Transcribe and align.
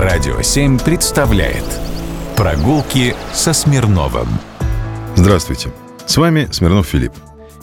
Радио 0.00 0.40
7 0.40 0.78
представляет 0.78 1.62
Прогулки 2.34 3.14
со 3.34 3.52
Смирновым 3.52 4.28
Здравствуйте, 5.14 5.74
с 6.06 6.16
вами 6.16 6.48
Смирнов 6.50 6.86
Филипп. 6.86 7.12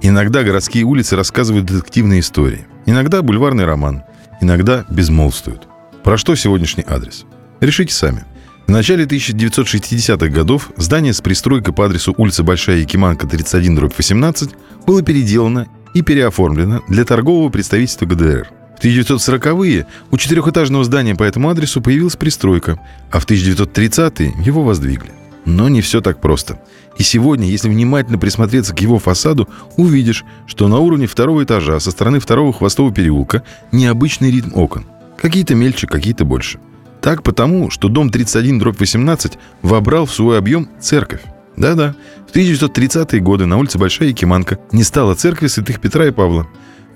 Иногда 0.00 0.42
городские 0.42 0.84
улицы 0.84 1.14
рассказывают 1.14 1.66
детективные 1.66 2.20
истории, 2.20 2.66
иногда 2.86 3.20
бульварный 3.20 3.66
роман, 3.66 4.04
иногда 4.40 4.86
безмолвствуют. 4.88 5.68
Про 6.04 6.16
что 6.16 6.34
сегодняшний 6.34 6.86
адрес? 6.88 7.26
Решите 7.60 7.92
сами. 7.92 8.24
В 8.66 8.70
начале 8.70 9.04
1960-х 9.04 10.28
годов 10.28 10.70
здание 10.78 11.12
с 11.12 11.20
пристройкой 11.20 11.74
по 11.74 11.84
адресу 11.84 12.14
улица 12.16 12.42
Большая 12.42 12.78
Якиманка, 12.78 13.26
31, 13.26 13.74
дробь 13.74 13.94
18 13.94 14.52
было 14.86 15.02
переделано 15.02 15.66
и 15.92 16.00
переоформлено 16.00 16.80
для 16.88 17.04
торгового 17.04 17.50
представительства 17.50 18.06
ГДР– 18.06 18.48
1940-е 18.82 19.86
у 20.10 20.16
четырехэтажного 20.16 20.84
здания 20.84 21.14
по 21.14 21.22
этому 21.22 21.48
адресу 21.48 21.80
появилась 21.80 22.16
пристройка, 22.16 22.80
а 23.10 23.20
в 23.20 23.26
1930-е 23.26 24.34
его 24.44 24.62
воздвигли. 24.62 25.12
Но 25.44 25.68
не 25.68 25.80
все 25.80 26.00
так 26.00 26.20
просто. 26.20 26.60
И 26.98 27.02
сегодня, 27.02 27.46
если 27.48 27.68
внимательно 27.68 28.18
присмотреться 28.18 28.74
к 28.74 28.80
его 28.80 28.98
фасаду, 28.98 29.48
увидишь, 29.76 30.24
что 30.46 30.68
на 30.68 30.78
уровне 30.78 31.06
второго 31.06 31.44
этажа 31.44 31.80
со 31.80 31.90
стороны 31.90 32.20
второго 32.20 32.52
хвостового 32.52 32.92
переулка 32.92 33.42
необычный 33.70 34.30
ритм 34.30 34.50
окон. 34.54 34.86
Какие-то 35.16 35.54
мельче, 35.54 35.86
какие-то 35.86 36.24
больше. 36.24 36.58
Так 37.00 37.22
потому, 37.22 37.70
что 37.70 37.88
дом 37.88 38.10
31 38.10 38.58
дробь 38.58 38.78
18 38.78 39.38
вобрал 39.62 40.06
в 40.06 40.12
свой 40.12 40.38
объем 40.38 40.68
церковь. 40.80 41.22
Да-да, 41.56 41.94
в 42.28 42.34
1930-е 42.34 43.20
годы 43.20 43.46
на 43.46 43.58
улице 43.58 43.78
Большая 43.78 44.08
Якиманка 44.08 44.58
не 44.70 44.84
стало 44.84 45.14
церкви 45.14 45.48
святых 45.48 45.80
Петра 45.80 46.06
и 46.06 46.10
Павла. 46.10 46.46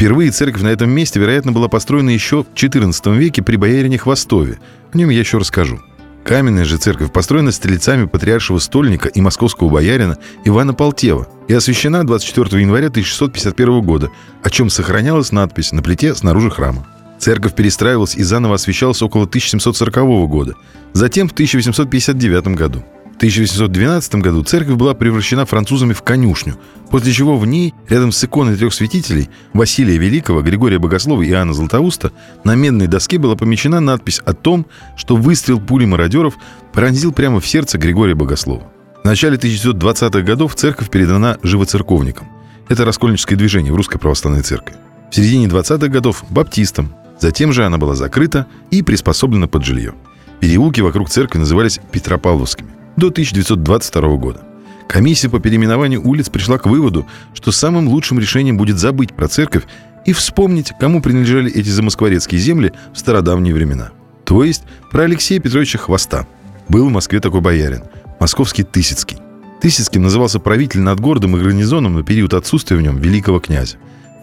Впервые 0.00 0.30
церковь 0.30 0.62
на 0.62 0.68
этом 0.68 0.88
месте, 0.88 1.20
вероятно, 1.20 1.52
была 1.52 1.68
построена 1.68 2.08
еще 2.08 2.42
в 2.42 2.54
XIV 2.54 3.18
веке 3.18 3.42
при 3.42 3.56
боярине 3.56 3.98
Хвостове. 3.98 4.58
О 4.94 4.96
нем 4.96 5.10
я 5.10 5.18
еще 5.18 5.36
расскажу. 5.36 5.78
Каменная 6.24 6.64
же 6.64 6.78
церковь 6.78 7.12
построена 7.12 7.52
стрельцами 7.52 8.06
патриаршего 8.06 8.60
стольника 8.60 9.08
и 9.08 9.20
московского 9.20 9.68
боярина 9.68 10.16
Ивана 10.46 10.72
Полтева 10.72 11.28
и 11.48 11.52
освящена 11.52 12.06
24 12.06 12.62
января 12.62 12.86
1651 12.86 13.82
года, 13.82 14.08
о 14.42 14.48
чем 14.48 14.70
сохранялась 14.70 15.32
надпись 15.32 15.70
на 15.70 15.82
плите 15.82 16.14
снаружи 16.14 16.50
храма. 16.50 16.86
Церковь 17.18 17.54
перестраивалась 17.54 18.14
и 18.14 18.22
заново 18.22 18.54
освещалась 18.54 19.02
около 19.02 19.24
1740 19.24 19.96
года, 20.30 20.54
затем 20.94 21.28
в 21.28 21.32
1859 21.32 22.56
году. 22.56 22.82
1812 23.20 24.14
году 24.14 24.42
церковь 24.42 24.76
была 24.76 24.94
превращена 24.94 25.44
французами 25.44 25.92
в 25.92 26.00
конюшню, 26.00 26.56
после 26.90 27.12
чего 27.12 27.36
в 27.36 27.46
ней, 27.46 27.74
рядом 27.86 28.12
с 28.12 28.24
иконой 28.24 28.56
трех 28.56 28.72
святителей, 28.72 29.28
Василия 29.52 29.98
Великого, 29.98 30.40
Григория 30.40 30.78
Богослова 30.78 31.20
и 31.20 31.28
Иоанна 31.28 31.52
Златоуста, 31.52 32.12
на 32.44 32.54
медной 32.54 32.86
доске 32.86 33.18
была 33.18 33.36
помещена 33.36 33.78
надпись 33.78 34.22
о 34.24 34.32
том, 34.32 34.64
что 34.96 35.16
выстрел 35.16 35.60
пули 35.60 35.84
мародеров 35.84 36.38
пронзил 36.72 37.12
прямо 37.12 37.40
в 37.40 37.46
сердце 37.46 37.76
Григория 37.76 38.14
Богослова. 38.14 38.72
В 39.02 39.04
начале 39.04 39.36
1920-х 39.36 40.22
годов 40.22 40.54
церковь 40.54 40.88
передана 40.88 41.36
живоцерковникам. 41.42 42.26
Это 42.70 42.86
раскольническое 42.86 43.36
движение 43.36 43.70
в 43.70 43.76
Русской 43.76 43.98
Православной 43.98 44.40
Церкви. 44.40 44.76
В 45.10 45.14
середине 45.14 45.44
20-х 45.44 45.88
годов– 45.88 46.24
баптистам. 46.30 46.94
Затем 47.18 47.52
же 47.52 47.66
она 47.66 47.76
была 47.76 47.96
закрыта 47.96 48.46
и 48.70 48.80
приспособлена 48.80 49.46
под 49.46 49.66
жилье. 49.66 49.92
Переулки 50.40 50.80
вокруг 50.80 51.10
церкви 51.10 51.38
назывались 51.38 51.80
Петропавловскими 51.92 52.79
до 53.00 53.08
1922 53.08 54.16
года. 54.16 54.42
Комиссия 54.86 55.30
по 55.30 55.40
переименованию 55.40 56.06
улиц 56.06 56.28
пришла 56.28 56.58
к 56.58 56.66
выводу, 56.66 57.06
что 57.32 57.50
самым 57.50 57.88
лучшим 57.88 58.18
решением 58.18 58.58
будет 58.58 58.78
забыть 58.78 59.14
про 59.14 59.26
церковь 59.26 59.64
и 60.04 60.12
вспомнить, 60.12 60.72
кому 60.78 61.00
принадлежали 61.00 61.50
эти 61.50 61.68
замоскворецкие 61.68 62.40
земли 62.40 62.72
в 62.92 62.98
стародавние 62.98 63.54
времена. 63.54 63.90
То 64.24 64.44
есть 64.44 64.64
про 64.90 65.04
Алексея 65.04 65.40
Петровича 65.40 65.78
Хвоста. 65.78 66.26
Был 66.68 66.88
в 66.88 66.92
Москве 66.92 67.20
такой 67.20 67.40
боярин, 67.40 67.84
московский 68.20 68.64
Тысяцкий. 68.64 69.16
Тысяцким 69.60 70.02
назывался 70.02 70.38
правитель 70.38 70.80
над 70.80 71.00
городом 71.00 71.36
и 71.36 71.40
гарнизоном 71.40 71.94
на 71.94 72.02
период 72.02 72.34
отсутствия 72.34 72.76
в 72.76 72.82
нем 72.82 72.98
великого 72.98 73.40
князя. 73.40 73.76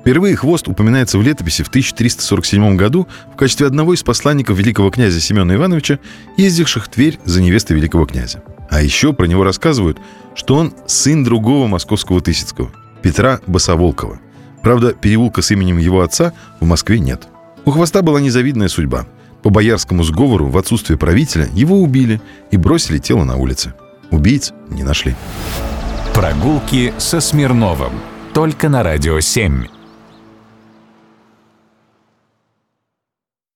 Впервые 0.08 0.38
хвост 0.38 0.70
упоминается 0.70 1.18
в 1.18 1.22
летописи 1.22 1.64
в 1.64 1.68
1347 1.68 2.78
году 2.78 3.10
в 3.34 3.36
качестве 3.36 3.68
одного 3.68 3.94
из 3.94 4.04
посланников 4.04 4.58
великого 4.58 4.90
князя 4.90 5.20
Семена 5.20 5.54
Ивановича, 5.56 6.00
ездивших 6.38 6.86
в 6.86 6.88
Тверь 6.88 7.20
за 7.26 7.42
невестой 7.42 7.76
великого 7.76 8.06
князя. 8.06 8.42
А 8.70 8.82
еще 8.82 9.12
про 9.12 9.26
него 9.26 9.44
рассказывают, 9.44 10.00
что 10.34 10.56
он 10.56 10.74
сын 10.86 11.26
другого 11.26 11.68
московского 11.68 12.22
Тысяцкого, 12.22 12.72
Петра 13.02 13.42
Босоволкова. 13.48 14.22
Правда, 14.64 14.94
переулка 14.94 15.42
с 15.42 15.52
именем 15.52 15.78
его 15.78 16.00
отца 16.00 16.32
в 16.62 16.66
Москве 16.66 17.00
нет. 17.00 17.28
У 17.66 17.72
Хвоста 17.72 18.02
была 18.02 18.22
незавидная 18.22 18.70
судьба. 18.70 19.08
По 19.44 19.50
боярскому 19.50 20.04
сговору 20.04 20.48
в 20.48 20.58
отсутствие 20.58 20.98
правителя 20.98 21.50
его 21.52 21.82
убили 21.82 22.22
и 22.50 22.56
бросили 22.56 23.00
тело 23.00 23.26
на 23.26 23.36
улице. 23.36 23.74
Убийц 24.10 24.54
не 24.70 24.84
нашли. 24.84 25.16
Прогулки 26.14 26.94
со 26.98 27.20
Смирновым. 27.20 27.92
Только 28.34 28.70
на 28.70 28.84
«Радио 28.84 29.18
7». 29.18 29.68